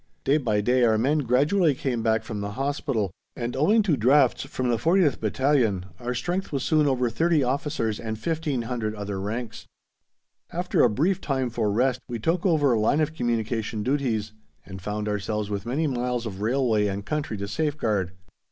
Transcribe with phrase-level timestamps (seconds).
[0.23, 4.69] Day by day our men gradually came back from Hospital and, owing to drafts from
[4.69, 9.67] the 40th Battalion, our strength was soon over 30 officers and 1,500 other ranks.
[10.51, 14.31] After a brief time for rest, we took over "Line of Communication" duties,
[14.65, 18.13] and found ourselves with many miles of railway and country to safeguard.